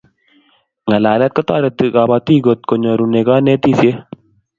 [0.85, 3.97] ngalalet kotareti kabatik kot konyorune kanetishiet